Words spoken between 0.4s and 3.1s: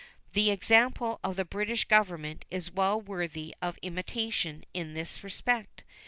example of the British Government is well